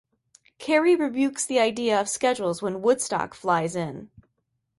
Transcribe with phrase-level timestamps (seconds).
[0.57, 4.09] Carey rebukes the idea of schedules when Woodstock flies in.